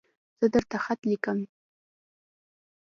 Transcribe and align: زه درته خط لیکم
زه 0.39 0.45
درته 0.53 0.77
خط 0.83 1.01
لیکم 1.09 1.39